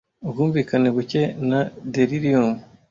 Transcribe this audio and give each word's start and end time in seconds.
Ubwumvikane 0.25 0.89
buke 0.95 1.21
na 1.49 1.59
delirium 1.93 2.51